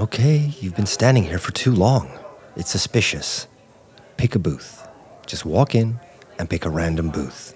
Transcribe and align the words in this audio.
Okay, 0.00 0.54
you've 0.60 0.74
been 0.74 0.86
standing 0.86 1.24
here 1.24 1.38
for 1.38 1.52
too 1.52 1.74
long. 1.74 2.10
It's 2.56 2.70
suspicious. 2.70 3.46
Pick 4.16 4.34
a 4.34 4.38
booth. 4.38 4.88
Just 5.26 5.44
walk 5.44 5.74
in 5.74 6.00
and 6.38 6.48
pick 6.48 6.64
a 6.64 6.70
random 6.70 7.10
booth. 7.10 7.54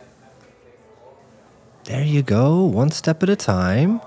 There 1.84 2.05
you 2.05 2.20
go, 2.20 2.62
one 2.62 2.91
step 2.91 3.22
at 3.22 3.30
a 3.30 3.34
time. 3.34 4.02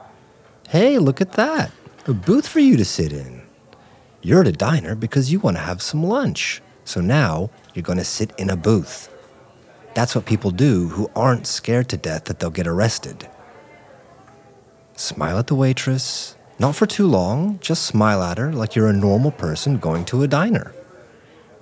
Hey, 0.69 0.99
look 0.99 1.19
at 1.19 1.31
that. 1.31 1.71
A 2.05 2.13
booth 2.13 2.47
for 2.47 2.59
you 2.59 2.77
to 2.77 2.85
sit 2.85 3.11
in. 3.11 3.41
You're 4.21 4.41
at 4.41 4.47
a 4.47 4.51
diner 4.51 4.93
because 4.93 5.31
you 5.31 5.39
want 5.39 5.57
to 5.57 5.63
have 5.63 5.81
some 5.81 6.03
lunch. 6.03 6.61
So 6.85 7.01
now 7.01 7.49
you're 7.73 7.81
going 7.81 7.97
to 7.97 8.05
sit 8.05 8.33
in 8.37 8.51
a 8.51 8.55
booth. 8.55 9.09
That's 9.95 10.13
what 10.13 10.27
people 10.27 10.51
do 10.51 10.89
who 10.89 11.09
aren't 11.15 11.47
scared 11.47 11.89
to 11.89 11.97
death 11.97 12.25
that 12.25 12.37
they'll 12.37 12.51
get 12.51 12.67
arrested. 12.67 13.27
Smile 14.95 15.39
at 15.39 15.47
the 15.47 15.55
waitress, 15.55 16.36
not 16.59 16.75
for 16.75 16.85
too 16.85 17.07
long, 17.07 17.59
just 17.59 17.85
smile 17.85 18.23
at 18.23 18.37
her 18.37 18.51
like 18.51 18.75
you're 18.75 18.89
a 18.89 18.93
normal 18.93 19.31
person 19.31 19.77
going 19.77 20.05
to 20.05 20.23
a 20.23 20.27
diner. 20.27 20.73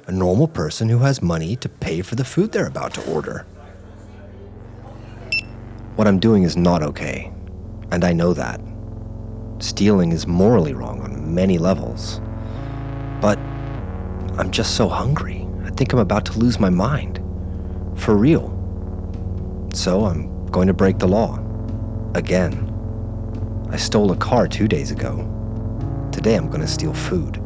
A 0.07 0.11
normal 0.11 0.47
person 0.47 0.87
who 0.87 0.99
has 0.99 1.21
money 1.21 1.55
to 1.57 1.67
pay 1.67 2.01
for 2.01 2.15
the 2.15 2.23
food 2.23 2.51
they're 2.51 2.67
about 2.67 2.93
to 2.93 3.11
order. 3.11 3.45
What 5.95 6.07
I'm 6.07 6.19
doing 6.19 6.43
is 6.43 6.55
not 6.55 6.83
okay, 6.83 7.31
and 7.91 8.03
I 8.03 8.13
know 8.13 8.33
that. 8.33 8.61
Stealing 9.59 10.11
is 10.11 10.27
morally 10.27 10.73
wrong 10.73 11.01
on 11.01 11.33
many 11.33 11.57
levels. 11.57 12.19
But 13.21 13.39
I'm 14.37 14.51
just 14.51 14.75
so 14.75 14.87
hungry. 14.89 15.47
I 15.63 15.69
think 15.71 15.93
I'm 15.93 15.99
about 15.99 16.25
to 16.27 16.37
lose 16.37 16.59
my 16.59 16.69
mind. 16.69 17.19
For 17.95 18.15
real. 18.15 18.51
So 19.73 20.05
I'm 20.05 20.45
going 20.47 20.67
to 20.67 20.73
break 20.73 20.99
the 20.99 21.07
law. 21.07 21.39
Again. 22.13 22.64
I 23.69 23.77
stole 23.77 24.11
a 24.11 24.17
car 24.17 24.47
two 24.47 24.67
days 24.67 24.91
ago. 24.91 25.17
Today 26.11 26.35
I'm 26.35 26.49
gonna 26.49 26.67
steal 26.67 26.93
food. 26.93 27.41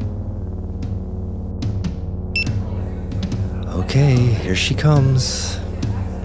Okay, 3.68 4.16
here 4.16 4.54
she 4.54 4.74
comes. 4.74 5.58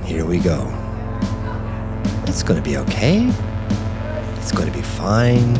Here 0.04 0.26
we 0.26 0.40
go. 0.40 0.68
It's 2.28 2.44
gonna 2.44 2.62
be 2.62 2.78
okay. 2.78 3.32
It's 4.38 4.52
gonna 4.52 4.72
be 4.72 4.82
fine. 4.82 5.58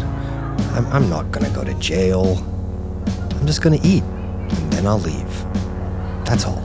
I'm, 0.76 0.86
I'm 0.88 1.10
not 1.10 1.32
gonna 1.32 1.50
go 1.50 1.64
to 1.64 1.74
jail. 1.76 2.38
I'm 3.32 3.48
just 3.48 3.62
gonna 3.62 3.80
eat, 3.84 4.04
and 4.04 4.74
then 4.74 4.86
I'll 4.86 5.00
leave. 5.00 5.46
That's 6.26 6.46
all. 6.46 6.65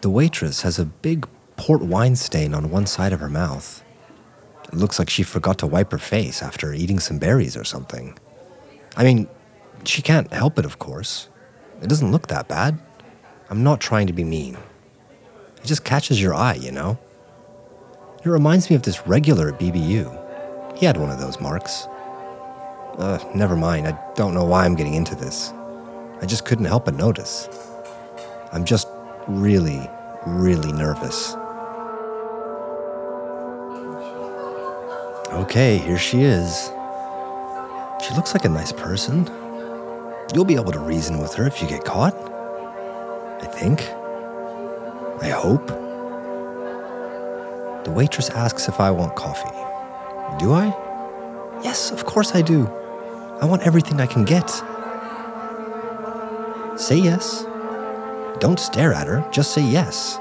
The 0.00 0.10
waitress 0.10 0.62
has 0.62 0.78
a 0.78 0.84
big 0.84 1.26
port 1.56 1.82
wine 1.82 2.14
stain 2.14 2.54
on 2.54 2.70
one 2.70 2.86
side 2.86 3.12
of 3.12 3.20
her 3.20 3.28
mouth. 3.28 3.82
It 4.64 4.74
looks 4.74 4.98
like 4.98 5.10
she 5.10 5.22
forgot 5.22 5.58
to 5.58 5.66
wipe 5.66 5.90
her 5.90 5.98
face 5.98 6.42
after 6.42 6.72
eating 6.72 7.00
some 7.00 7.18
berries 7.18 7.56
or 7.56 7.64
something. 7.64 8.16
I 8.96 9.02
mean, 9.02 9.28
she 9.84 10.02
can't 10.02 10.32
help 10.32 10.58
it, 10.58 10.64
of 10.64 10.78
course. 10.78 11.28
It 11.82 11.88
doesn't 11.88 12.12
look 12.12 12.28
that 12.28 12.48
bad. 12.48 12.78
I'm 13.50 13.62
not 13.64 13.80
trying 13.80 14.06
to 14.06 14.12
be 14.12 14.24
mean. 14.24 14.56
It 15.56 15.64
just 15.64 15.84
catches 15.84 16.20
your 16.20 16.34
eye, 16.34 16.54
you 16.54 16.70
know? 16.70 16.98
It 18.24 18.28
reminds 18.28 18.68
me 18.68 18.76
of 18.76 18.82
this 18.82 19.06
regular 19.06 19.48
at 19.48 19.58
BBU. 19.58 20.76
He 20.78 20.86
had 20.86 20.96
one 20.96 21.10
of 21.10 21.18
those 21.18 21.40
marks. 21.40 21.86
Uh, 22.98 23.18
never 23.34 23.56
mind. 23.56 23.86
I 23.88 23.98
don't 24.14 24.34
know 24.34 24.44
why 24.44 24.64
I'm 24.64 24.74
getting 24.74 24.94
into 24.94 25.14
this. 25.14 25.52
I 26.20 26.26
just 26.26 26.44
couldn't 26.44 26.66
help 26.66 26.84
but 26.84 26.94
notice. 26.94 27.48
I'm 28.52 28.64
just 28.64 28.88
really, 29.28 29.88
really 30.26 30.72
nervous. 30.72 31.34
Okay, 35.32 35.78
here 35.78 35.98
she 35.98 36.22
is. 36.22 36.72
She 38.04 38.14
looks 38.14 38.32
like 38.34 38.44
a 38.44 38.48
nice 38.48 38.72
person. 38.72 39.26
You'll 40.34 40.44
be 40.44 40.56
able 40.56 40.72
to 40.72 40.78
reason 40.78 41.18
with 41.18 41.34
her 41.34 41.46
if 41.46 41.60
you 41.60 41.68
get 41.68 41.84
caught. 41.84 42.14
I 42.14 43.46
think. 43.46 43.82
I 45.22 45.28
hope. 45.28 45.66
The 47.84 47.90
waitress 47.90 48.30
asks 48.30 48.68
if 48.68 48.80
I 48.80 48.90
want 48.90 49.14
coffee. 49.16 49.48
Do 50.38 50.52
I? 50.52 50.66
Yes, 51.62 51.90
of 51.90 52.04
course 52.04 52.34
I 52.34 52.42
do. 52.42 52.66
I 53.40 53.44
want 53.44 53.62
everything 53.62 54.00
I 54.00 54.06
can 54.06 54.24
get. 54.24 54.48
Say 56.78 56.96
yes. 56.96 57.44
Don't 58.40 58.60
stare 58.60 58.92
at 58.92 59.06
her, 59.06 59.26
just 59.32 59.52
say 59.52 59.62
yes. 59.62 60.18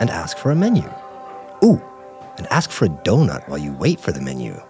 And 0.00 0.10
ask 0.10 0.36
for 0.36 0.50
a 0.50 0.56
menu. 0.56 0.88
Ooh, 1.62 1.80
and 2.36 2.46
ask 2.48 2.70
for 2.70 2.86
a 2.86 2.88
donut 2.88 3.48
while 3.48 3.58
you 3.58 3.72
wait 3.72 4.00
for 4.00 4.12
the 4.12 4.20
menu. 4.20 4.60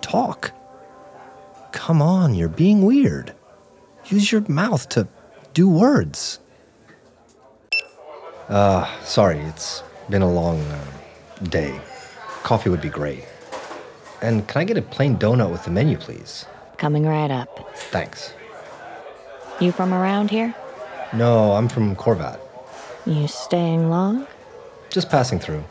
Talk. 0.00 0.52
Come 1.72 2.02
on, 2.02 2.34
you're 2.34 2.48
being 2.48 2.84
weird. 2.84 3.34
Use 4.06 4.32
your 4.32 4.40
mouth 4.48 4.88
to 4.90 5.06
do 5.54 5.68
words. 5.68 6.40
Uh, 8.48 8.88
sorry, 9.02 9.38
it's 9.40 9.82
been 10.08 10.22
a 10.22 10.30
long 10.30 10.60
uh, 10.60 10.84
day. 11.44 11.78
Coffee 12.42 12.70
would 12.70 12.80
be 12.80 12.88
great. 12.88 13.24
And 14.22 14.48
can 14.48 14.62
I 14.62 14.64
get 14.64 14.76
a 14.76 14.82
plain 14.82 15.16
donut 15.16 15.50
with 15.50 15.64
the 15.64 15.70
menu, 15.70 15.98
please? 15.98 16.46
Coming 16.78 17.06
right 17.06 17.30
up. 17.30 17.76
Thanks. 17.76 18.32
You 19.60 19.70
from 19.70 19.92
around 19.92 20.30
here? 20.30 20.54
No, 21.12 21.52
I'm 21.52 21.68
from 21.68 21.96
Corvat. 21.96 22.38
You 23.06 23.26
staying 23.26 23.88
long? 23.88 24.26
Just 24.90 25.08
passing 25.08 25.38
through. 25.38 25.64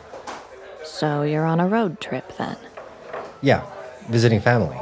So 0.84 1.22
you're 1.22 1.44
on 1.44 1.60
a 1.60 1.68
road 1.68 2.00
trip 2.00 2.36
then? 2.36 2.56
Yeah, 3.40 3.64
visiting 4.08 4.40
family. 4.40 4.76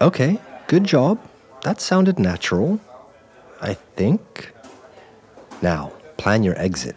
Okay, 0.00 0.38
good 0.66 0.84
job. 0.84 1.20
That 1.62 1.80
sounded 1.80 2.18
natural. 2.18 2.80
I 3.60 3.74
think. 3.74 4.52
Now, 5.62 5.92
plan 6.16 6.42
your 6.42 6.58
exit. 6.58 6.96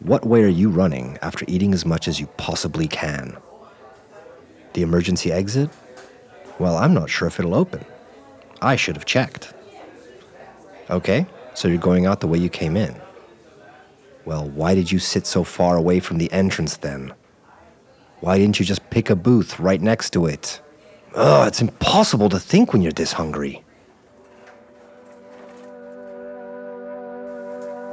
What 0.00 0.26
way 0.26 0.42
are 0.42 0.48
you 0.48 0.68
running 0.68 1.18
after 1.22 1.44
eating 1.48 1.72
as 1.72 1.86
much 1.86 2.08
as 2.08 2.20
you 2.20 2.26
possibly 2.36 2.86
can? 2.86 3.36
The 4.74 4.82
emergency 4.82 5.32
exit? 5.32 5.70
Well, 6.58 6.76
I'm 6.76 6.94
not 6.94 7.08
sure 7.10 7.28
if 7.28 7.38
it'll 7.38 7.54
open. 7.54 7.84
I 8.60 8.76
should 8.76 8.96
have 8.96 9.06
checked. 9.06 9.54
Okay, 10.90 11.26
so 11.54 11.68
you're 11.68 11.78
going 11.78 12.06
out 12.06 12.20
the 12.20 12.26
way 12.26 12.38
you 12.38 12.50
came 12.50 12.76
in. 12.76 12.94
Well, 14.24 14.48
why 14.48 14.74
did 14.74 14.90
you 14.90 14.98
sit 14.98 15.26
so 15.26 15.44
far 15.44 15.76
away 15.76 16.00
from 16.00 16.18
the 16.18 16.30
entrance 16.32 16.76
then? 16.76 17.12
Why 18.20 18.38
didn't 18.38 18.58
you 18.58 18.64
just 18.64 18.88
pick 18.90 19.10
a 19.10 19.16
booth 19.16 19.58
right 19.58 19.80
next 19.80 20.10
to 20.10 20.26
it? 20.26 20.60
Ugh, 21.14 21.46
it's 21.46 21.60
impossible 21.60 22.28
to 22.30 22.38
think 22.38 22.72
when 22.72 22.82
you're 22.82 22.92
this 22.92 23.12
hungry. 23.12 23.62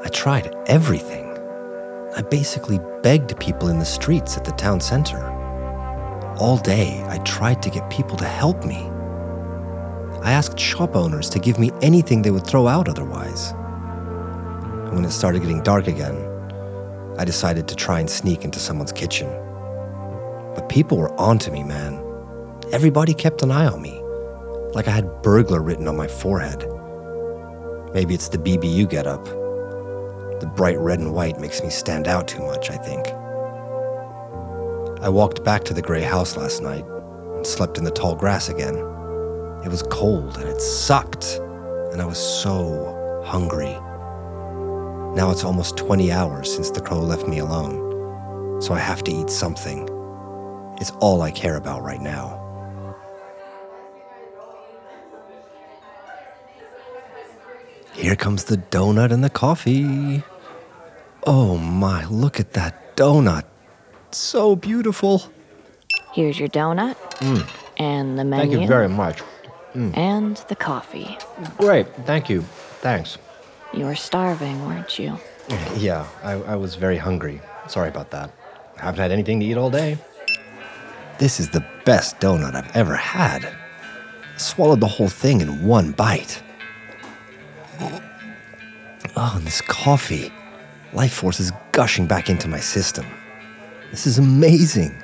I 0.04 0.10
tried 0.10 0.54
everything. 0.68 1.28
I 2.16 2.22
basically 2.24 2.80
begged 3.04 3.40
people 3.40 3.70
in 3.70 3.80
the 3.80 3.86
streets 3.86 4.38
at 4.38 4.44
the 4.44 4.52
town 4.52 4.82
center. 4.82 5.30
All 6.38 6.58
day, 6.58 7.04
I 7.08 7.20
tried 7.20 7.62
to 7.64 7.70
get 7.70 7.90
people 7.90 8.18
to 8.18 8.26
help 8.26 8.66
me. 8.66 8.90
I 10.24 10.34
asked 10.34 10.60
shop 10.60 10.96
owners 10.96 11.30
to 11.32 11.40
give 11.40 11.58
me 11.58 11.72
anything 11.82 12.22
they 12.22 12.30
would 12.30 12.46
throw 12.46 12.68
out 12.68 12.88
otherwise. 12.88 13.52
And 13.52 14.94
when 14.94 15.06
it 15.06 15.12
started 15.12 15.42
getting 15.42 15.64
dark 15.64 15.88
again, 15.88 16.16
I 17.18 17.26
decided 17.26 17.68
to 17.68 17.76
try 17.76 18.00
and 18.00 18.10
sneak 18.10 18.44
into 18.44 18.60
someone's 18.60 18.92
kitchen. 18.92 19.28
But 20.54 20.70
people 20.70 20.98
were 20.98 21.12
onto 21.20 21.50
me, 21.50 21.64
man. 21.64 22.04
Everybody 22.72 23.16
kept 23.16 23.42
an 23.42 23.50
eye 23.50 23.66
on 23.66 23.82
me, 23.82 24.00
like 24.74 24.88
I 24.88 24.92
had 24.92 25.24
burglar 25.24 25.62
written 25.62 25.88
on 25.88 25.98
my 25.98 26.08
forehead. 26.08 26.68
Maybe 27.94 28.14
it's 28.14 28.30
the 28.30 28.38
BBU 28.38 28.90
getup. 28.90 29.26
The 29.26 30.52
bright 30.56 30.78
red 30.78 31.00
and 31.00 31.14
white 31.14 31.40
makes 31.40 31.64
me 31.64 31.70
stand 31.72 32.08
out 32.08 32.28
too 32.28 32.46
much, 32.46 32.70
I 32.70 32.78
think. 32.78 33.08
I 35.04 35.10
walked 35.10 35.44
back 35.44 35.64
to 35.64 35.74
the 35.74 35.82
gray 35.82 36.04
house 36.04 36.38
last 36.38 36.62
night 36.62 36.86
and 37.36 37.46
slept 37.46 37.80
in 37.80 37.84
the 37.84 37.92
tall 37.92 38.16
grass 38.16 38.50
again. 38.50 38.91
It 39.64 39.70
was 39.70 39.84
cold 39.84 40.38
and 40.38 40.50
it 40.50 40.60
sucked, 40.60 41.38
and 41.92 42.02
I 42.02 42.06
was 42.06 42.18
so 42.18 43.24
hungry. 43.24 43.78
Now 45.16 45.30
it's 45.30 45.44
almost 45.44 45.78
20 45.78 46.12
hours 46.12 46.52
since 46.52 46.72
the 46.72 46.82
crow 46.82 47.00
left 47.00 47.28
me 47.28 47.40
alone, 47.40 48.60
so 48.62 48.74
I 48.74 48.80
have 48.80 49.04
to 49.04 49.12
eat 49.12 49.30
something. 49.30 49.88
It's 50.80 50.92
all 51.00 51.22
I 51.22 51.30
care 51.30 51.58
about 51.58 51.84
right 51.84 52.02
now. 52.02 52.40
Here 57.94 58.16
comes 58.16 58.46
the 58.46 58.58
donut 58.58 59.12
and 59.12 59.24
the 59.24 59.30
coffee. 59.30 60.24
Oh 61.28 61.58
my, 61.58 62.06
look 62.06 62.40
at 62.40 62.54
that 62.54 62.96
donut. 62.96 63.44
So 64.10 64.56
beautiful. 64.56 65.22
Here's 66.14 66.40
your 66.40 66.50
donut 66.50 66.96
mm. 67.20 67.48
and 67.78 68.18
the 68.18 68.26
menu 68.26 68.50
Thank 68.50 68.62
you 68.62 68.68
very 68.68 68.90
much. 68.90 69.22
Mm. 69.74 69.98
and 69.98 70.38
the 70.50 70.56
coffee. 70.56 71.18
Great, 71.58 71.88
thank 72.06 72.30
you. 72.30 72.42
Thanks. 72.82 73.18
You 73.74 73.86
were 73.86 73.96
starving, 73.96 74.66
weren't 74.66 75.00
you? 75.00 75.18
Yeah, 75.76 76.06
I, 76.24 76.34
I 76.34 76.56
was 76.56 76.76
very 76.76 76.98
hungry. 76.98 77.42
Sorry 77.68 77.90
about 77.90 78.12
that. 78.12 78.32
I 78.78 78.82
Haven't 78.84 79.02
had 79.02 79.12
anything 79.12 79.40
to 79.40 79.46
eat 79.46 79.58
all 79.58 79.70
day. 79.70 79.98
This 81.20 81.40
is 81.40 81.50
the 81.50 81.66
best 81.86 82.20
donut 82.20 82.56
I've 82.56 82.74
ever 82.76 82.96
had. 82.96 83.46
I 83.46 84.38
swallowed 84.38 84.80
the 84.80 84.88
whole 84.88 85.10
thing 85.10 85.42
in 85.42 85.66
one 85.66 85.92
bite. 85.92 86.42
Oh, 89.16 89.34
and 89.36 89.46
this 89.46 89.62
coffee. 89.62 90.32
Life 90.94 91.14
force 91.14 91.40
is 91.40 91.52
gushing 91.72 92.08
back 92.08 92.30
into 92.30 92.48
my 92.48 92.60
system. 92.60 93.06
This 93.92 94.08
is 94.08 94.18
amazing. 94.18 94.96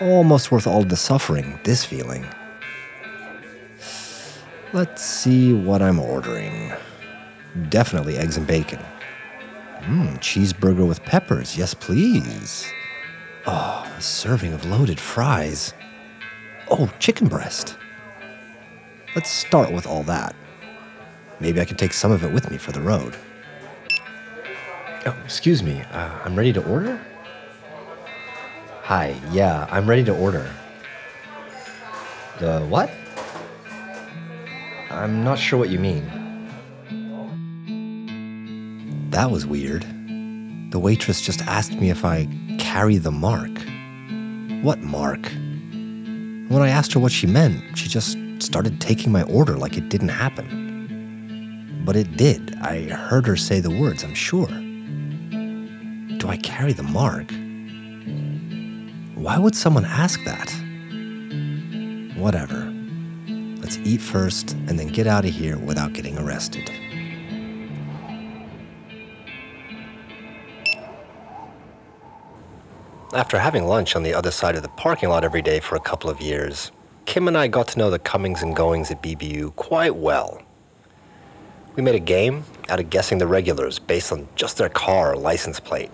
Almost 0.00 0.50
worth 0.50 0.66
all 0.66 0.82
the 0.82 0.96
suffering, 0.96 1.58
this 1.64 1.84
feeling. 1.84 2.26
Let's 4.74 5.04
see 5.04 5.52
what 5.52 5.82
I'm 5.82 5.98
ordering. 5.98 6.72
Definitely 7.68 8.16
eggs 8.16 8.38
and 8.38 8.46
bacon. 8.46 8.78
Mmm, 9.80 10.16
cheeseburger 10.18 10.88
with 10.88 11.02
peppers. 11.04 11.58
Yes, 11.58 11.74
please. 11.74 12.72
Oh, 13.44 13.86
a 13.94 14.00
serving 14.00 14.54
of 14.54 14.64
loaded 14.64 14.98
fries. 14.98 15.74
Oh, 16.70 16.90
chicken 16.98 17.28
breast. 17.28 17.76
Let's 19.14 19.28
start 19.28 19.70
with 19.70 19.86
all 19.86 20.04
that. 20.04 20.34
Maybe 21.38 21.60
I 21.60 21.66
can 21.66 21.76
take 21.76 21.92
some 21.92 22.10
of 22.10 22.24
it 22.24 22.32
with 22.32 22.50
me 22.50 22.56
for 22.56 22.72
the 22.72 22.80
road. 22.80 23.14
Oh, 25.04 25.16
excuse 25.22 25.62
me. 25.62 25.82
Uh, 25.92 26.18
I'm 26.24 26.34
ready 26.34 26.52
to 26.54 26.66
order? 26.66 26.98
Hi, 28.84 29.20
yeah, 29.32 29.66
I'm 29.70 29.86
ready 29.86 30.04
to 30.04 30.16
order. 30.16 30.50
The 32.38 32.60
what? 32.60 32.90
I'm 34.92 35.24
not 35.24 35.38
sure 35.38 35.58
what 35.58 35.70
you 35.70 35.78
mean. 35.78 36.04
That 39.10 39.30
was 39.30 39.46
weird. 39.46 39.84
The 40.70 40.78
waitress 40.78 41.20
just 41.20 41.42
asked 41.42 41.72
me 41.74 41.90
if 41.90 42.04
I 42.04 42.28
carry 42.58 42.98
the 42.98 43.10
mark. 43.10 43.50
What 44.62 44.78
mark? 44.80 45.24
When 46.48 46.62
I 46.62 46.68
asked 46.68 46.92
her 46.92 47.00
what 47.00 47.12
she 47.12 47.26
meant, 47.26 47.76
she 47.76 47.88
just 47.88 48.16
started 48.40 48.80
taking 48.80 49.12
my 49.12 49.22
order 49.24 49.56
like 49.56 49.76
it 49.76 49.88
didn't 49.88 50.08
happen. 50.10 51.82
But 51.84 51.96
it 51.96 52.16
did. 52.16 52.56
I 52.60 52.82
heard 52.88 53.26
her 53.26 53.36
say 53.36 53.60
the 53.60 53.70
words, 53.70 54.04
I'm 54.04 54.14
sure. 54.14 54.46
Do 54.46 56.28
I 56.28 56.38
carry 56.42 56.72
the 56.72 56.82
mark? 56.82 57.30
Why 59.14 59.38
would 59.38 59.54
someone 59.54 59.84
ask 59.84 60.22
that? 60.24 60.50
Whatever. 62.16 62.71
Eat 63.84 64.00
first 64.00 64.52
and 64.68 64.78
then 64.78 64.88
get 64.88 65.06
out 65.06 65.24
of 65.24 65.32
here 65.32 65.58
without 65.58 65.92
getting 65.92 66.16
arrested. 66.18 66.70
After 73.12 73.38
having 73.38 73.66
lunch 73.66 73.94
on 73.94 74.04
the 74.04 74.14
other 74.14 74.30
side 74.30 74.56
of 74.56 74.62
the 74.62 74.68
parking 74.68 75.08
lot 75.08 75.24
every 75.24 75.42
day 75.42 75.60
for 75.60 75.76
a 75.76 75.80
couple 75.80 76.08
of 76.08 76.20
years, 76.20 76.70
Kim 77.04 77.28
and 77.28 77.36
I 77.36 77.48
got 77.48 77.68
to 77.68 77.78
know 77.78 77.90
the 77.90 77.98
comings 77.98 78.42
and 78.42 78.56
goings 78.56 78.90
at 78.90 79.02
BBU 79.02 79.54
quite 79.56 79.96
well. 79.96 80.40
We 81.74 81.82
made 81.82 81.94
a 81.94 82.00
game 82.00 82.44
out 82.68 82.80
of 82.80 82.88
guessing 82.88 83.18
the 83.18 83.26
regulars 83.26 83.78
based 83.78 84.12
on 84.12 84.28
just 84.36 84.58
their 84.58 84.68
car 84.68 85.12
or 85.12 85.16
license 85.16 85.58
plate. 85.58 85.90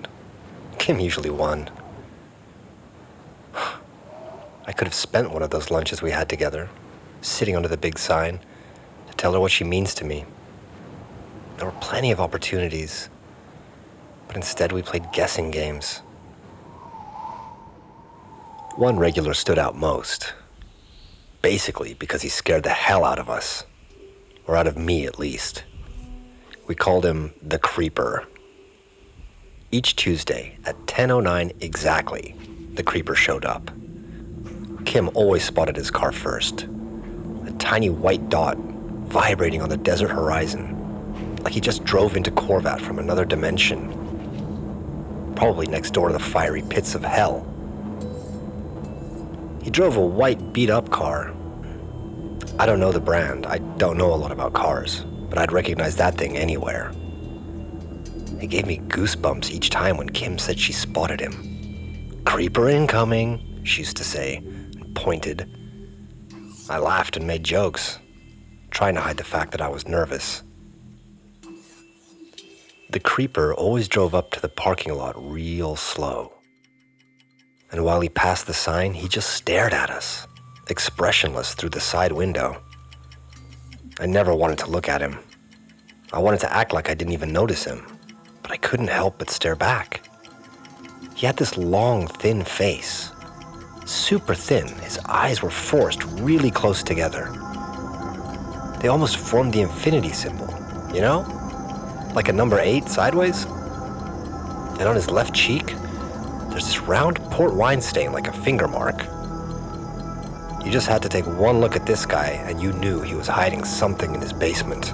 Kim 0.78 1.00
usually 1.00 1.30
won. 1.30 1.70
I 3.54 4.72
could 4.72 4.86
have 4.86 4.94
spent 4.94 5.30
one 5.30 5.42
of 5.42 5.50
those 5.50 5.70
lunches 5.70 6.02
we 6.02 6.10
had 6.10 6.28
together, 6.28 6.68
sitting 7.20 7.56
under 7.56 7.68
the 7.68 7.76
big 7.76 7.98
sign, 7.98 8.40
to 9.08 9.14
tell 9.16 9.32
her 9.32 9.40
what 9.40 9.52
she 9.52 9.64
means 9.64 9.94
to 9.94 10.04
me. 10.04 10.24
There 11.56 11.66
were 11.66 11.80
plenty 11.80 12.12
of 12.12 12.20
opportunities, 12.20 13.08
but 14.26 14.36
instead 14.36 14.72
we 14.72 14.82
played 14.82 15.12
guessing 15.12 15.50
games. 15.50 16.02
One 18.76 18.98
regular 18.98 19.34
stood 19.34 19.58
out 19.58 19.76
most. 19.76 20.34
Basically, 21.42 21.94
because 21.94 22.22
he 22.22 22.28
scared 22.28 22.62
the 22.62 22.70
hell 22.70 23.04
out 23.04 23.18
of 23.18 23.28
us. 23.28 23.64
Or 24.46 24.56
out 24.56 24.68
of 24.68 24.78
me, 24.78 25.06
at 25.06 25.18
least. 25.18 25.64
We 26.68 26.74
called 26.74 27.04
him 27.04 27.32
the 27.42 27.58
Creeper. 27.58 28.26
Each 29.72 29.96
Tuesday 29.96 30.58
at 30.64 30.76
10:09 30.86 31.52
exactly, 31.60 32.36
the 32.74 32.82
Creeper 32.82 33.14
showed 33.14 33.44
up. 33.44 33.70
Kim 34.84 35.10
always 35.14 35.44
spotted 35.44 35.76
his 35.76 35.90
car 35.90 36.12
first. 36.12 36.66
Tiny 37.58 37.90
white 37.90 38.28
dot 38.28 38.56
vibrating 38.56 39.62
on 39.62 39.68
the 39.68 39.76
desert 39.76 40.08
horizon, 40.08 41.36
like 41.42 41.52
he 41.52 41.60
just 41.60 41.84
drove 41.84 42.16
into 42.16 42.30
Corvat 42.30 42.80
from 42.80 42.98
another 42.98 43.24
dimension. 43.24 43.94
Probably 45.34 45.66
next 45.66 45.92
door 45.92 46.08
to 46.08 46.12
the 46.12 46.18
fiery 46.18 46.62
pits 46.62 46.94
of 46.94 47.02
hell. 47.02 47.46
He 49.62 49.70
drove 49.70 49.96
a 49.96 50.04
white 50.04 50.52
beat 50.52 50.70
up 50.70 50.90
car. 50.90 51.34
I 52.58 52.66
don't 52.66 52.80
know 52.80 52.92
the 52.92 53.00
brand. 53.00 53.46
I 53.46 53.58
don't 53.58 53.98
know 53.98 54.12
a 54.12 54.16
lot 54.16 54.32
about 54.32 54.52
cars, 54.52 55.04
but 55.28 55.38
I'd 55.38 55.52
recognize 55.52 55.96
that 55.96 56.16
thing 56.16 56.36
anywhere. 56.36 56.92
It 58.40 58.48
gave 58.48 58.66
me 58.66 58.78
goosebumps 58.78 59.50
each 59.50 59.70
time 59.70 59.96
when 59.96 60.10
Kim 60.10 60.38
said 60.38 60.58
she 60.58 60.72
spotted 60.72 61.20
him. 61.20 62.22
Creeper 62.24 62.68
incoming, 62.68 63.62
she 63.64 63.82
used 63.82 63.96
to 63.96 64.04
say, 64.04 64.36
and 64.36 64.94
pointed. 64.94 65.50
I 66.70 66.78
laughed 66.78 67.16
and 67.16 67.26
made 67.26 67.44
jokes, 67.44 67.98
trying 68.70 68.94
to 68.94 69.00
hide 69.00 69.16
the 69.16 69.24
fact 69.24 69.52
that 69.52 69.62
I 69.62 69.68
was 69.68 69.88
nervous. 69.88 70.42
The 72.90 73.00
creeper 73.00 73.54
always 73.54 73.88
drove 73.88 74.14
up 74.14 74.30
to 74.32 74.40
the 74.40 74.50
parking 74.50 74.94
lot 74.94 75.14
real 75.16 75.76
slow. 75.76 76.32
And 77.70 77.84
while 77.84 78.00
he 78.00 78.08
passed 78.08 78.46
the 78.46 78.54
sign, 78.54 78.92
he 78.94 79.08
just 79.08 79.30
stared 79.30 79.72
at 79.72 79.90
us, 79.90 80.26
expressionless 80.68 81.54
through 81.54 81.70
the 81.70 81.80
side 81.80 82.12
window. 82.12 82.62
I 83.98 84.06
never 84.06 84.34
wanted 84.34 84.58
to 84.58 84.70
look 84.70 84.88
at 84.88 85.00
him. 85.00 85.18
I 86.12 86.18
wanted 86.18 86.40
to 86.40 86.52
act 86.52 86.72
like 86.72 86.88
I 86.90 86.94
didn't 86.94 87.12
even 87.12 87.32
notice 87.32 87.64
him, 87.64 87.86
but 88.42 88.52
I 88.52 88.56
couldn't 88.58 88.88
help 88.88 89.18
but 89.18 89.30
stare 89.30 89.56
back. 89.56 90.08
He 91.14 91.26
had 91.26 91.36
this 91.36 91.56
long, 91.56 92.06
thin 92.06 92.44
face. 92.44 93.10
Super 93.88 94.34
thin, 94.34 94.68
his 94.80 94.98
eyes 95.06 95.40
were 95.40 95.48
forced 95.48 96.04
really 96.20 96.50
close 96.50 96.82
together. 96.82 97.32
They 98.82 98.88
almost 98.88 99.16
formed 99.16 99.54
the 99.54 99.62
infinity 99.62 100.12
symbol, 100.12 100.46
you 100.94 101.00
know? 101.00 101.20
Like 102.14 102.28
a 102.28 102.34
number 102.34 102.60
eight 102.60 102.86
sideways. 102.90 103.44
And 103.44 104.82
on 104.82 104.94
his 104.94 105.10
left 105.10 105.34
cheek, 105.34 105.68
there's 106.50 106.66
this 106.66 106.80
round 106.80 107.16
port 107.30 107.54
wine 107.54 107.80
stain 107.80 108.12
like 108.12 108.28
a 108.28 108.32
finger 108.32 108.68
mark. 108.68 109.06
You 110.66 110.70
just 110.70 110.86
had 110.86 111.00
to 111.00 111.08
take 111.08 111.26
one 111.26 111.62
look 111.62 111.74
at 111.74 111.86
this 111.86 112.04
guy 112.04 112.44
and 112.46 112.60
you 112.60 112.74
knew 112.74 113.00
he 113.00 113.14
was 113.14 113.26
hiding 113.26 113.64
something 113.64 114.14
in 114.14 114.20
his 114.20 114.34
basement. 114.34 114.92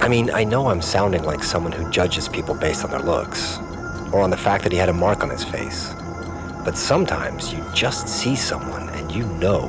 I 0.00 0.06
mean, 0.08 0.30
I 0.30 0.44
know 0.44 0.68
I'm 0.68 0.80
sounding 0.80 1.24
like 1.24 1.42
someone 1.42 1.72
who 1.72 1.90
judges 1.90 2.28
people 2.28 2.54
based 2.54 2.84
on 2.84 2.92
their 2.92 3.00
looks, 3.00 3.58
or 4.12 4.22
on 4.22 4.30
the 4.30 4.36
fact 4.36 4.62
that 4.62 4.70
he 4.70 4.78
had 4.78 4.88
a 4.88 4.92
mark 4.92 5.24
on 5.24 5.30
his 5.30 5.42
face. 5.42 5.92
But 6.64 6.76
sometimes 6.76 7.52
you 7.52 7.64
just 7.74 8.06
see 8.06 8.36
someone 8.36 8.88
and 8.90 9.10
you 9.10 9.24
know 9.38 9.66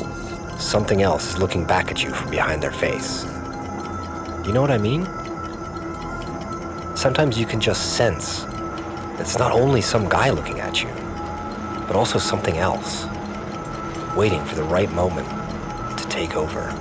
something 0.60 1.02
else 1.02 1.30
is 1.30 1.38
looking 1.38 1.66
back 1.66 1.90
at 1.90 2.04
you 2.04 2.12
from 2.12 2.30
behind 2.30 2.62
their 2.62 2.72
face. 2.72 3.24
You 4.46 4.52
know 4.52 4.62
what 4.62 4.72
I 4.72 4.78
mean? 4.78 5.06
Sometimes 6.96 7.40
you 7.40 7.46
can 7.46 7.62
just 7.62 7.96
sense 7.96 8.44
that 8.44 9.22
it's 9.22 9.40
not 9.40 9.54
only 9.54 9.82
some 9.82 10.10
guy 10.10 10.30
looking 10.32 10.60
at 10.60 10.84
you, 10.84 10.90
but 11.88 11.96
also 11.96 12.20
something 12.20 12.58
else 12.58 13.06
waiting 14.16 14.44
for 14.46 14.56
the 14.56 14.64
right 14.64 14.92
moment 14.92 15.28
to 15.98 16.08
take 16.10 16.36
over. 16.36 16.76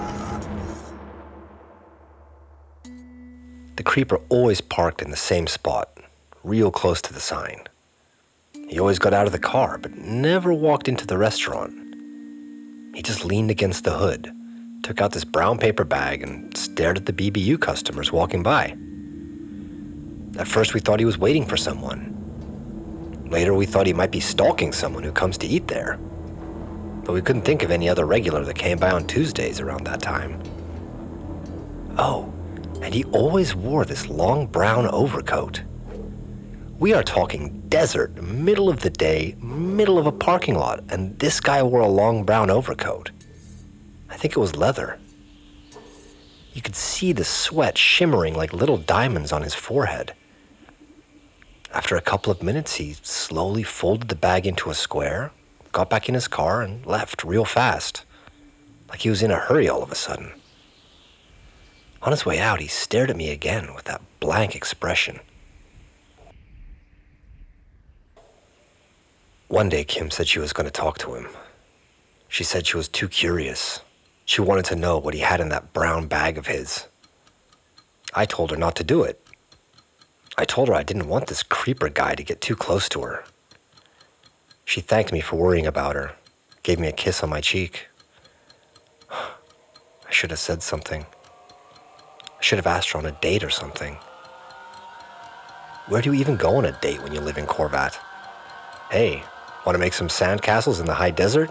The 3.77 3.85
creeper 3.85 4.21
always 4.29 4.61
parked 4.61 5.01
in 5.01 5.11
the 5.11 5.17
same 5.17 5.47
spot, 5.47 5.97
real 6.43 6.71
close 6.71 7.01
to 7.03 7.13
the 7.15 7.21
sign. 7.21 7.70
He 8.71 8.79
always 8.79 8.99
got 8.99 9.13
out 9.13 9.27
of 9.27 9.33
the 9.33 9.39
car, 9.39 9.77
but 9.77 9.99
never 9.99 10.55
walked 10.55 10.89
into 10.89 11.07
the 11.07 11.19
restaurant. 11.19 11.75
He 12.95 13.03
just 13.03 13.27
leaned 13.27 13.51
against 13.51 13.85
the 13.85 13.99
hood, 13.99 14.33
took 14.83 15.03
out 15.03 15.13
this 15.13 15.25
brown 15.25 15.59
paper 15.59 15.85
bag, 15.85 16.23
and 16.23 16.57
stared 16.57 16.97
at 16.97 17.05
the 17.05 17.13
BBU 17.13 17.61
customers 17.61 18.11
walking 18.11 18.43
by. 18.43 18.77
At 20.39 20.49
first, 20.49 20.73
we 20.73 20.81
thought 20.81 21.01
he 21.01 21.05
was 21.05 21.19
waiting 21.19 21.45
for 21.45 21.59
someone. 21.59 22.07
Later, 23.29 23.53
we 23.53 23.67
thought 23.67 23.87
he 23.87 23.93
might 23.93 24.11
be 24.11 24.21
stalking 24.21 24.73
someone 24.73 25.03
who 25.03 25.13
comes 25.13 25.37
to 25.39 25.47
eat 25.47 25.69
there 25.69 25.99
but 27.11 27.15
we 27.15 27.23
couldn't 27.23 27.43
think 27.43 27.65
of 27.65 27.73
any 27.73 27.89
other 27.89 28.07
regular 28.07 28.45
that 28.45 28.55
came 28.55 28.79
by 28.79 28.91
on 28.91 29.05
Tuesdays 29.05 29.59
around 29.59 29.85
that 29.85 30.01
time. 30.01 30.41
Oh, 31.99 32.33
and 32.83 32.95
he 32.95 33.03
always 33.07 33.53
wore 33.53 33.85
this 33.85 34.09
long 34.09 34.47
brown 34.47 34.87
overcoat. 34.87 35.63
We 36.81 36.95
are 36.95 37.03
talking 37.03 37.65
desert, 37.69 38.23
middle 38.23 38.71
of 38.71 38.81
the 38.81 38.89
day, 38.89 39.37
middle 39.39 39.99
of 39.99 40.07
a 40.07 40.13
parking 40.13 40.55
lot, 40.55 40.83
and 40.89 41.19
this 41.19 41.39
guy 41.39 41.63
wore 41.63 41.83
a 41.83 41.87
long 41.87 42.25
brown 42.25 42.49
overcoat. 42.49 43.11
I 44.09 44.17
think 44.17 44.33
it 44.33 44.41
was 44.41 44.57
leather. 44.57 44.99
You 46.55 46.63
could 46.63 46.75
see 46.75 47.13
the 47.13 47.23
sweat 47.23 47.77
shimmering 47.77 48.35
like 48.35 48.55
little 48.55 48.79
diamonds 48.79 49.31
on 49.31 49.43
his 49.43 49.55
forehead. 49.55 50.15
After 51.75 51.97
a 51.97 52.01
couple 52.01 52.33
of 52.33 52.43
minutes, 52.43 52.77
he 52.77 52.95
slowly 53.03 53.63
folded 53.63 54.09
the 54.09 54.17
bag 54.17 54.47
into 54.47 54.71
a 54.71 54.75
square, 54.75 55.33
got 55.73 55.91
back 55.91 56.09
in 56.09 56.15
his 56.15 56.29
car, 56.29 56.63
and 56.63 56.87
left 56.87 57.25
real 57.25 57.45
fast, 57.45 58.07
like 58.89 59.01
he 59.01 59.11
was 59.11 59.23
in 59.23 59.31
a 59.31 59.37
hurry 59.37 59.69
all 59.69 59.83
of 59.83 59.93
a 59.93 59.95
sudden. 59.95 60.33
On 62.01 62.11
his 62.11 62.25
way 62.25 62.39
out, 62.39 62.63
he 62.63 62.69
stared 62.69 63.11
at 63.11 63.19
me 63.19 63.29
again 63.31 63.75
with 63.75 63.85
that 63.85 64.01
blank 64.19 64.57
expression. 64.57 65.21
One 69.51 69.69
day, 69.69 69.83
Kim 69.83 70.13
said 70.13 70.29
she 70.29 70.39
was 70.39 70.53
going 70.53 70.67
to 70.67 70.71
talk 70.71 70.99
to 70.99 71.15
him. 71.15 71.27
She 72.29 72.45
said 72.45 72.69
she 72.69 72.77
was 72.77 72.87
too 72.87 73.09
curious. 73.09 73.81
She 74.25 74.41
wanted 74.41 74.65
to 74.67 74.77
know 74.77 74.97
what 74.97 75.13
he 75.13 75.19
had 75.19 75.41
in 75.41 75.49
that 75.49 75.73
brown 75.73 76.07
bag 76.07 76.39
of 76.39 76.47
his. 76.47 76.87
I 78.15 78.27
told 78.27 78.53
her 78.53 78.57
not 78.57 78.77
to 78.77 78.85
do 78.85 79.03
it. 79.03 79.21
I 80.39 80.45
told 80.45 80.69
her 80.69 80.75
I 80.75 80.85
didn't 80.85 81.09
want 81.09 81.27
this 81.27 81.43
creeper 81.43 81.89
guy 81.89 82.15
to 82.15 82.23
get 82.23 82.41
too 82.41 82.55
close 82.55 82.89
to 82.91 83.03
her. 83.03 83.25
She 84.65 84.81
thanked 84.81 85.13
me 85.13 85.21
for 85.21 85.35
worrying 85.35 85.67
about 85.67 85.97
her, 85.97 86.13
gave 86.63 86.79
me 86.79 86.87
a 86.87 86.93
kiss 86.93 87.25
on 87.25 87.29
my 87.29 87.41
cheek. 87.41 87.89
I 89.11 90.11
should 90.11 90.31
have 90.31 90.39
said 90.39 90.63
something. 90.63 91.05
I 91.05 92.41
should 92.41 92.59
have 92.59 92.69
asked 92.69 92.91
her 92.93 93.01
on 93.01 93.07
a 93.07 93.19
date 93.21 93.43
or 93.43 93.51
something. 93.51 93.97
Where 95.89 96.03
do 96.03 96.13
you 96.13 96.21
even 96.21 96.37
go 96.37 96.55
on 96.55 96.67
a 96.67 96.81
date 96.81 97.03
when 97.03 97.13
you 97.13 97.21
live 97.21 97.37
in 97.37 97.47
Corvat? 97.47 97.99
Hey, 98.93 99.25
want 99.65 99.75
to 99.75 99.79
make 99.79 99.93
some 99.93 100.09
sandcastles 100.09 100.81
in 100.81 100.87
the 100.87 100.95
high 100.95 101.11
desert? 101.11 101.51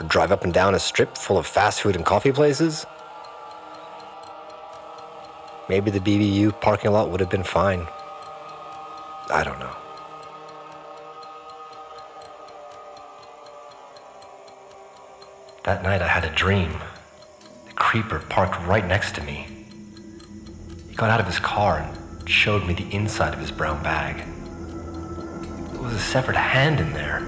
Or 0.00 0.06
drive 0.06 0.32
up 0.32 0.44
and 0.44 0.52
down 0.52 0.74
a 0.74 0.78
strip 0.78 1.16
full 1.16 1.38
of 1.38 1.46
fast 1.46 1.82
food 1.82 1.96
and 1.96 2.04
coffee 2.04 2.32
places? 2.32 2.86
Maybe 5.68 5.90
the 5.90 6.00
BBU 6.00 6.60
parking 6.60 6.90
lot 6.90 7.10
would 7.10 7.20
have 7.20 7.30
been 7.30 7.44
fine. 7.44 7.86
I 9.30 9.44
don't 9.44 9.58
know. 9.58 9.76
That 15.64 15.82
night 15.82 16.02
I 16.02 16.08
had 16.08 16.24
a 16.24 16.34
dream. 16.34 16.72
The 17.66 17.72
creeper 17.74 18.18
parked 18.18 18.60
right 18.66 18.86
next 18.86 19.14
to 19.14 19.22
me. 19.22 19.46
He 20.88 20.94
got 20.96 21.08
out 21.08 21.20
of 21.20 21.26
his 21.26 21.38
car 21.38 21.78
and 21.78 22.28
showed 22.28 22.66
me 22.66 22.74
the 22.74 22.90
inside 22.94 23.32
of 23.32 23.38
his 23.38 23.52
brown 23.52 23.82
bag. 23.82 24.24
Was 25.82 25.94
a 25.94 25.98
severed 25.98 26.36
hand 26.36 26.78
in 26.78 26.92
there, 26.92 27.18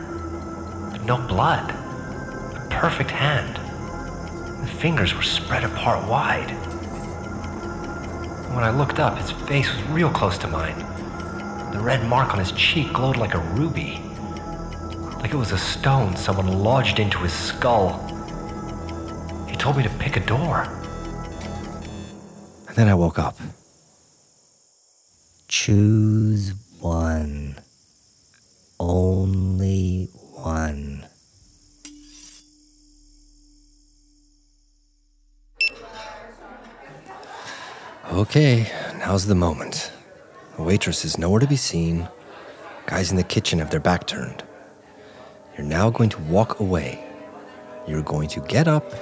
but 0.93 1.05
no 1.05 1.17
blood. 1.17 1.71
A 1.71 2.69
perfect 2.71 3.11
hand. 3.11 3.57
The 4.63 4.73
fingers 4.75 5.13
were 5.13 5.23
spread 5.23 5.65
apart 5.65 6.09
wide. 6.09 6.53
When 8.55 8.63
I 8.63 8.71
looked 8.71 9.01
up, 9.01 9.19
his 9.19 9.33
face 9.33 9.69
was 9.75 9.83
real 9.89 10.09
close 10.09 10.39
to 10.39 10.47
mine. 10.47 10.79
The 11.73 11.81
red 11.81 12.07
mark 12.07 12.33
on 12.33 12.39
his 12.39 12.53
cheek 12.53 12.93
glowed 12.93 13.17
like 13.17 13.35
a 13.35 13.41
ruby. 13.41 14.01
Like 15.19 15.35
it 15.35 15.37
was 15.37 15.51
a 15.51 15.59
stone 15.59 16.15
someone 16.15 16.47
lodged 16.63 17.01
into 17.01 17.19
his 17.19 17.33
skull 17.33 17.99
He 19.49 19.57
told 19.57 19.77
me 19.79 19.83
to 19.83 19.91
pick 19.99 20.17
a 20.17 20.25
door. 20.25 20.69
And 22.69 22.77
then 22.77 22.87
I 22.87 22.95
woke 22.95 23.19
up. 23.19 23.37
Choose 25.49 26.55
one. 26.79 27.64
Only 28.87 30.11
one. 30.33 31.07
Okay, 38.13 38.71
now's 38.99 39.25
the 39.25 39.35
moment. 39.35 39.91
The 40.57 40.63
waitress 40.63 41.07
is 41.07 41.17
nowhere 41.17 41.41
to 41.41 41.47
be 41.47 41.57
seen. 41.57 42.11
Guys 42.85 43.11
in 43.11 43.17
the 43.17 43.23
kitchen 43.23 43.59
have 43.61 43.71
their 43.71 43.81
back 43.81 44.07
turned. 44.07 44.45
You're 45.57 45.67
now 45.67 45.89
going 45.89 46.11
to 46.11 46.21
walk 46.25 46.61
away. 46.61 47.03
You're 47.89 48.03
going 48.03 48.29
to 48.29 48.41
get 48.41 48.69
up 48.69 48.93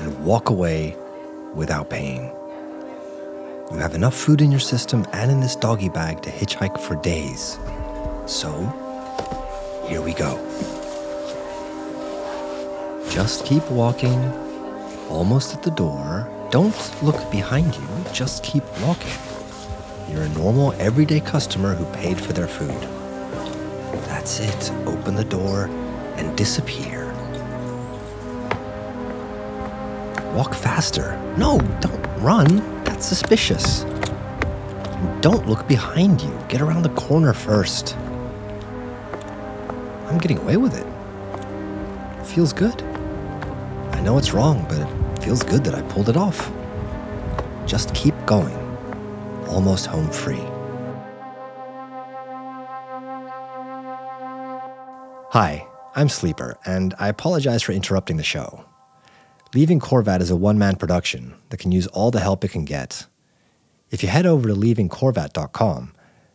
and 0.00 0.22
walk 0.22 0.50
away 0.50 0.94
without 1.54 1.88
paying. 1.88 2.24
You 3.72 3.78
have 3.78 3.94
enough 3.94 4.14
food 4.14 4.42
in 4.42 4.50
your 4.50 4.60
system 4.60 5.06
and 5.14 5.30
in 5.30 5.40
this 5.40 5.56
doggy 5.56 5.88
bag 5.88 6.20
to 6.24 6.30
hitchhike 6.30 6.78
for 6.78 6.96
days. 6.96 7.58
So, 8.26 8.89
here 9.90 10.00
we 10.00 10.14
go. 10.14 10.38
Just 13.10 13.44
keep 13.44 13.68
walking, 13.68 14.22
almost 15.08 15.52
at 15.52 15.64
the 15.64 15.72
door. 15.72 16.30
Don't 16.52 17.02
look 17.02 17.28
behind 17.32 17.74
you, 17.74 17.88
just 18.12 18.44
keep 18.44 18.62
walking. 18.82 19.18
You're 20.08 20.22
a 20.22 20.28
normal, 20.28 20.74
everyday 20.74 21.18
customer 21.18 21.74
who 21.74 21.84
paid 21.92 22.20
for 22.20 22.32
their 22.32 22.46
food. 22.46 22.80
That's 24.06 24.38
it. 24.38 24.70
Open 24.86 25.16
the 25.16 25.24
door 25.24 25.64
and 26.16 26.38
disappear. 26.38 27.12
Walk 30.36 30.54
faster. 30.54 31.20
No, 31.36 31.58
don't 31.80 32.06
run. 32.18 32.84
That's 32.84 33.06
suspicious. 33.06 33.82
don't 35.20 35.48
look 35.48 35.66
behind 35.66 36.20
you. 36.22 36.38
Get 36.48 36.60
around 36.60 36.82
the 36.82 36.90
corner 36.90 37.32
first. 37.32 37.96
I'm 40.10 40.18
getting 40.18 40.38
away 40.38 40.56
with 40.56 40.76
it. 40.76 40.84
It 42.20 42.26
feels 42.26 42.52
good. 42.52 42.82
I 43.92 44.00
know 44.00 44.18
it's 44.18 44.32
wrong, 44.32 44.66
but 44.68 44.80
it 44.80 45.22
feels 45.22 45.44
good 45.44 45.62
that 45.62 45.74
I 45.76 45.82
pulled 45.82 46.08
it 46.08 46.16
off. 46.16 46.50
Just 47.64 47.94
keep 47.94 48.14
going. 48.26 48.56
Almost 49.46 49.86
home 49.86 50.10
free. 50.10 50.42
Hi, 55.30 55.64
I'm 55.94 56.08
Sleeper, 56.08 56.58
and 56.66 56.92
I 56.98 57.06
apologize 57.06 57.62
for 57.62 57.70
interrupting 57.70 58.16
the 58.16 58.24
show. 58.24 58.64
Leaving 59.54 59.78
Corvat 59.78 60.20
is 60.20 60.30
a 60.30 60.36
one 60.36 60.58
man 60.58 60.74
production 60.74 61.34
that 61.50 61.60
can 61.60 61.70
use 61.70 61.86
all 61.86 62.10
the 62.10 62.18
help 62.18 62.44
it 62.44 62.50
can 62.50 62.64
get. 62.64 63.06
If 63.92 64.02
you 64.02 64.08
head 64.08 64.26
over 64.26 64.48
to 64.48 64.54
leavingcorvat.com, 64.54 65.94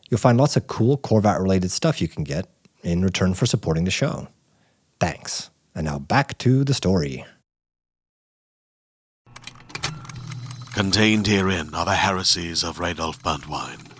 you'll 0.10 0.18
find 0.18 0.38
lots 0.38 0.56
of 0.56 0.68
cool 0.68 0.98
Corvat 0.98 1.42
related 1.42 1.72
stuff 1.72 2.02
you 2.02 2.08
can 2.08 2.24
get 2.24 2.48
in 2.86 3.04
return 3.04 3.34
for 3.34 3.46
supporting 3.46 3.84
the 3.84 3.92
show. 3.92 4.28
Thanks. 5.00 5.50
And 5.74 5.86
now 5.86 6.00
back 6.00 6.38
to 6.40 6.64
the 6.64 6.74
story. 6.74 7.26
Contained 10.74 11.28
herein 11.28 11.74
are 11.74 11.86
the 11.86 11.96
heresies 11.96 12.64
of 12.64 12.80
Radolf 12.80 13.22
Burntwine, 13.22 13.92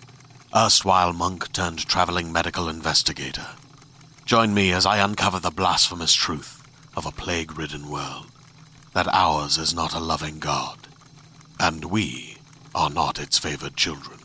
erstwhile 0.54 1.14
monk 1.14 1.52
turned 1.54 1.86
traveling 1.86 2.32
medical 2.32 2.70
investigator. 2.70 3.48
Join 4.26 4.54
me 4.54 4.72
as 4.72 4.86
I 4.86 4.98
uncover 4.98 5.40
the 5.40 5.52
blasphemous 5.52 6.14
truth 6.14 6.62
of 6.96 7.06
a 7.06 7.12
plague 7.12 7.58
ridden 7.58 7.90
world 7.90 8.28
that 8.94 9.08
ours 9.14 9.58
is 9.58 9.74
not 9.74 9.94
a 9.94 10.00
loving 10.00 10.40
God, 10.40 10.88
and 11.60 11.86
we 11.86 12.38
are 12.74 12.90
not 12.90 13.20
its 13.20 13.38
favored 13.38 13.76
children. 13.76 14.20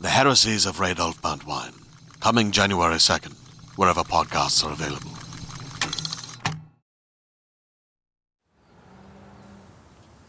The 0.00 0.10
heresies 0.10 0.66
of 0.66 0.78
Radolf 0.78 1.20
Burntwine, 1.20 1.80
coming 2.20 2.50
January 2.50 2.96
2nd, 2.96 3.34
wherever 3.76 4.02
podcasts 4.02 4.64
are 4.64 4.72
available. 4.72 5.10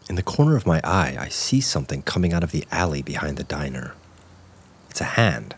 In 0.10 0.16
the 0.16 0.24
corner 0.24 0.56
of 0.56 0.68
my 0.68 0.82
eye, 0.84 1.16
I 1.20 1.30
see 1.30 1.62
something 1.62 2.02
coming 2.02 2.34
out 2.34 2.44
of 2.44 2.52
the 2.52 2.66
alley 2.72 3.02
behind 3.02 3.38
the 3.38 3.44
diner. 3.44 3.94
It's 4.90 5.02
a 5.02 5.06
hand. 5.06 5.56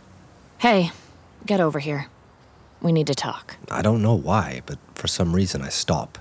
Hey, 0.59 0.91
get 1.45 1.59
over 1.59 1.79
here. 1.79 2.07
We 2.81 2.91
need 2.91 3.07
to 3.07 3.15
talk. 3.15 3.57
I 3.69 3.81
don't 3.81 4.01
know 4.01 4.13
why, 4.13 4.61
but 4.65 4.77
for 4.93 5.07
some 5.07 5.35
reason 5.35 5.61
I 5.61 5.69
stop. 5.69 6.19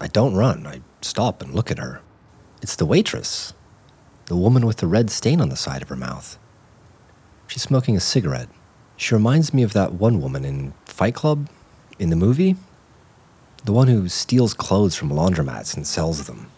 I 0.00 0.06
don't 0.06 0.34
run, 0.34 0.66
I 0.66 0.80
stop 1.02 1.42
and 1.42 1.54
look 1.54 1.70
at 1.70 1.78
her. 1.78 2.00
It's 2.62 2.76
the 2.76 2.86
waitress, 2.86 3.52
the 4.26 4.36
woman 4.36 4.66
with 4.66 4.78
the 4.78 4.86
red 4.86 5.10
stain 5.10 5.40
on 5.40 5.48
the 5.48 5.56
side 5.56 5.82
of 5.82 5.88
her 5.88 5.96
mouth. 5.96 6.38
She's 7.46 7.62
smoking 7.62 7.96
a 7.96 8.00
cigarette. 8.00 8.48
She 8.96 9.14
reminds 9.14 9.52
me 9.52 9.62
of 9.62 9.72
that 9.74 9.94
one 9.94 10.20
woman 10.22 10.44
in 10.44 10.72
Fight 10.86 11.14
Club, 11.14 11.48
in 11.98 12.10
the 12.10 12.16
movie. 12.16 12.56
The 13.64 13.72
one 13.72 13.88
who 13.88 14.08
steals 14.08 14.54
clothes 14.54 14.94
from 14.94 15.10
laundromats 15.10 15.76
and 15.76 15.86
sells 15.86 16.26
them. 16.26 16.50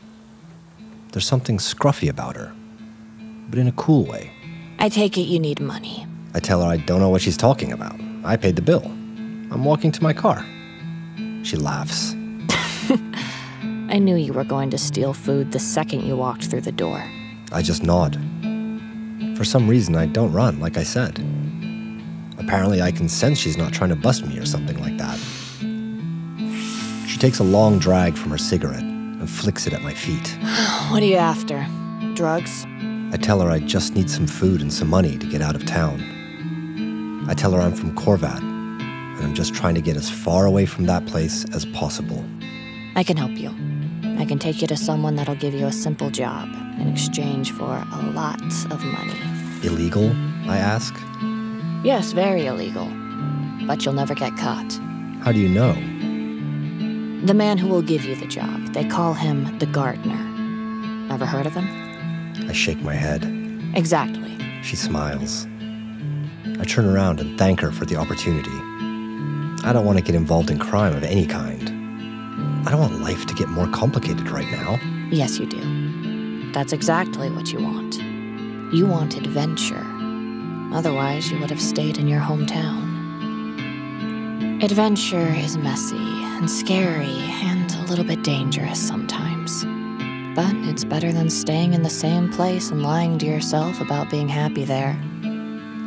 There's 1.12 1.26
something 1.26 1.58
scruffy 1.58 2.08
about 2.08 2.36
her, 2.36 2.54
but 3.48 3.58
in 3.58 3.66
a 3.66 3.72
cool 3.72 4.04
way. 4.04 4.30
I 4.78 4.88
take 4.88 5.16
it 5.16 5.22
you 5.22 5.38
need 5.40 5.58
money. 5.58 6.06
I 6.34 6.40
tell 6.40 6.62
her 6.62 6.68
I 6.68 6.76
don't 6.76 7.00
know 7.00 7.08
what 7.08 7.22
she's 7.22 7.36
talking 7.36 7.72
about. 7.72 7.98
I 8.24 8.36
paid 8.36 8.56
the 8.56 8.62
bill. 8.62 8.84
I'm 8.84 9.64
walking 9.64 9.90
to 9.92 10.02
my 10.02 10.12
car. 10.12 10.44
She 11.42 11.56
laughs. 11.56 12.12
I 13.90 13.98
knew 13.98 14.16
you 14.16 14.32
were 14.32 14.44
going 14.44 14.70
to 14.70 14.78
steal 14.78 15.14
food 15.14 15.50
the 15.50 15.58
second 15.58 16.06
you 16.06 16.14
walked 16.14 16.44
through 16.44 16.60
the 16.60 16.72
door. 16.72 17.02
I 17.50 17.62
just 17.62 17.82
nod. 17.82 18.14
For 19.36 19.44
some 19.44 19.66
reason, 19.66 19.96
I 19.96 20.06
don't 20.06 20.32
run, 20.32 20.60
like 20.60 20.76
I 20.76 20.82
said. 20.82 21.24
Apparently, 22.38 22.80
I 22.80 22.92
can 22.92 23.08
sense 23.08 23.38
she's 23.38 23.56
not 23.56 23.72
trying 23.72 23.90
to 23.90 23.96
bust 23.96 24.26
me 24.26 24.38
or 24.38 24.46
something 24.46 24.78
like 24.80 24.96
that. 24.98 25.18
She 27.08 27.18
takes 27.18 27.38
a 27.38 27.44
long 27.44 27.78
drag 27.78 28.16
from 28.16 28.30
her 28.30 28.38
cigarette 28.38 28.82
and 28.82 29.28
flicks 29.28 29.66
it 29.66 29.72
at 29.72 29.82
my 29.82 29.94
feet. 29.94 30.36
What 30.90 31.02
are 31.02 31.06
you 31.06 31.16
after? 31.16 31.66
Drugs? 32.14 32.64
I 33.12 33.16
tell 33.20 33.40
her 33.40 33.50
I 33.50 33.58
just 33.58 33.94
need 33.94 34.08
some 34.08 34.26
food 34.26 34.62
and 34.62 34.72
some 34.72 34.88
money 34.88 35.18
to 35.18 35.26
get 35.26 35.42
out 35.42 35.54
of 35.54 35.66
town. 35.66 36.00
I 37.28 37.34
tell 37.34 37.52
her 37.52 37.60
I'm 37.60 37.74
from 37.74 37.94
Corvat, 37.94 38.38
and 38.40 39.20
I'm 39.20 39.34
just 39.34 39.54
trying 39.54 39.74
to 39.74 39.82
get 39.82 39.96
as 39.96 40.08
far 40.08 40.46
away 40.46 40.64
from 40.64 40.86
that 40.86 41.04
place 41.06 41.44
as 41.52 41.66
possible. 41.66 42.24
I 42.96 43.02
can 43.02 43.16
help 43.16 43.32
you. 43.32 43.50
I 44.18 44.24
can 44.24 44.38
take 44.38 44.60
you 44.62 44.66
to 44.68 44.76
someone 44.76 45.16
that'll 45.16 45.34
give 45.34 45.54
you 45.54 45.66
a 45.66 45.72
simple 45.72 46.10
job 46.10 46.48
in 46.80 46.88
exchange 46.88 47.52
for 47.52 47.64
a 47.64 48.02
lot 48.12 48.40
of 48.70 48.84
money. 48.84 49.20
Illegal? 49.62 50.10
I 50.48 50.56
ask. 50.58 50.94
Yes, 51.88 52.12
very 52.12 52.44
illegal. 52.44 52.86
But 53.66 53.82
you'll 53.82 53.94
never 53.94 54.14
get 54.14 54.36
caught. 54.36 54.78
How 55.22 55.32
do 55.32 55.38
you 55.38 55.48
know? 55.48 55.72
The 57.24 57.32
man 57.32 57.56
who 57.56 57.66
will 57.66 57.80
give 57.80 58.04
you 58.04 58.14
the 58.14 58.26
job, 58.26 58.74
they 58.74 58.84
call 58.84 59.14
him 59.14 59.58
the 59.58 59.64
gardener. 59.64 60.20
Ever 61.10 61.24
heard 61.24 61.46
of 61.46 61.54
him? 61.54 61.66
I 62.46 62.52
shake 62.52 62.82
my 62.82 62.92
head. 62.92 63.24
Exactly. 63.74 64.36
She 64.62 64.76
smiles. 64.76 65.46
I 66.60 66.64
turn 66.64 66.84
around 66.84 67.20
and 67.20 67.38
thank 67.38 67.58
her 67.60 67.72
for 67.72 67.86
the 67.86 67.96
opportunity. 67.96 68.58
I 69.66 69.72
don't 69.72 69.86
want 69.86 69.96
to 69.96 70.04
get 70.04 70.14
involved 70.14 70.50
in 70.50 70.58
crime 70.58 70.94
of 70.94 71.04
any 71.04 71.24
kind. 71.24 71.70
I 72.68 72.70
don't 72.70 72.80
want 72.80 73.00
life 73.00 73.24
to 73.24 73.34
get 73.34 73.48
more 73.48 73.68
complicated 73.68 74.28
right 74.28 74.50
now. 74.52 74.78
Yes, 75.10 75.38
you 75.38 75.46
do. 75.46 76.52
That's 76.52 76.74
exactly 76.74 77.30
what 77.30 77.50
you 77.50 77.62
want. 77.62 77.96
You 78.74 78.86
want 78.86 79.16
adventure. 79.16 79.86
Otherwise, 80.72 81.30
you 81.30 81.38
would 81.40 81.50
have 81.50 81.60
stayed 81.60 81.98
in 81.98 82.06
your 82.06 82.20
hometown. 82.20 82.86
Adventure 84.62 85.32
is 85.34 85.56
messy 85.56 85.96
and 85.96 86.50
scary 86.50 87.18
and 87.42 87.72
a 87.74 87.84
little 87.84 88.04
bit 88.04 88.22
dangerous 88.22 88.78
sometimes. 88.78 89.64
But 90.34 90.54
it's 90.68 90.84
better 90.84 91.12
than 91.12 91.30
staying 91.30 91.74
in 91.74 91.82
the 91.82 91.90
same 91.90 92.30
place 92.32 92.70
and 92.70 92.82
lying 92.82 93.18
to 93.18 93.26
yourself 93.26 93.80
about 93.80 94.10
being 94.10 94.28
happy 94.28 94.64
there. 94.64 94.96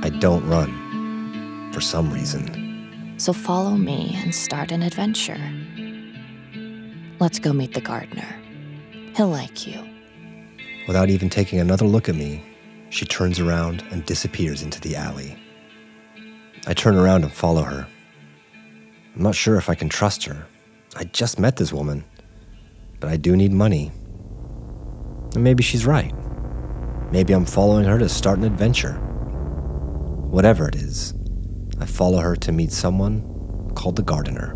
I 0.04 0.10
don't 0.10 0.46
run. 0.48 1.72
For 1.74 1.82
some 1.82 2.12
reason. 2.12 3.16
So 3.18 3.34
follow 3.34 3.72
me 3.72 4.18
and 4.24 4.34
start 4.34 4.72
an 4.72 4.82
adventure. 4.82 5.40
Let's 7.20 7.40
go 7.40 7.54
meet 7.54 7.74
the 7.74 7.82
gardener. 7.82 8.36
He'll 9.16 9.28
like 9.28 9.68
you. 9.68 9.88
Without 10.88 11.10
even 11.10 11.30
taking 11.30 11.60
another 11.60 11.86
look 11.86 12.10
at 12.10 12.16
me, 12.16 12.44
she 12.92 13.06
turns 13.06 13.40
around 13.40 13.84
and 13.90 14.06
disappears 14.06 14.62
into 14.62 14.80
the 14.82 14.96
alley. 14.96 15.36
I 16.68 16.74
turn 16.74 16.96
around 16.96 17.24
and 17.24 17.32
follow 17.32 17.64
her. 17.64 17.88
I'm 19.16 19.24
not 19.24 19.34
sure 19.34 19.56
if 19.56 19.70
I 19.70 19.76
can 19.76 19.90
trust 19.90 20.26
her. 20.26 20.46
I 20.96 21.06
just 21.06 21.40
met 21.40 21.56
this 21.56 21.72
woman, 21.72 22.04
but 23.00 23.10
I 23.10 23.16
do 23.16 23.36
need 23.36 23.54
money. 23.54 23.92
And 25.34 25.44
maybe 25.44 25.64
she's 25.64 25.86
right. 25.86 26.14
Maybe 27.12 27.34
I'm 27.34 27.46
following 27.46 27.86
her 27.86 27.98
to 27.98 28.10
start 28.10 28.38
an 28.38 28.44
adventure. 28.44 28.94
Whatever 30.30 30.68
it 30.68 30.76
is, 30.76 31.14
I 31.80 31.86
follow 31.86 32.20
her 32.20 32.36
to 32.36 32.52
meet 32.52 32.74
someone 32.74 33.72
called 33.74 33.96
the 33.96 34.04
gardener. 34.04 34.56